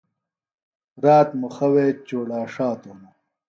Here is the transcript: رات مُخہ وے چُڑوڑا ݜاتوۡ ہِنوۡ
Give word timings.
رات 1.03 1.29
مُخہ 1.39 1.67
وے 1.73 1.85
چُڑوڑا 2.07 2.39
ݜاتوۡ 2.53 2.95
ہِنوۡ 2.97 3.15